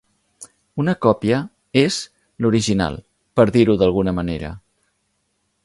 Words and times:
Una 0.83 0.93
còpia 1.05 1.41
"és" 1.81 1.99
l'original, 2.45 2.97
per 3.41 3.47
dir-ho 3.59 3.77
d'alguna 3.83 4.15
manera. 4.23 4.51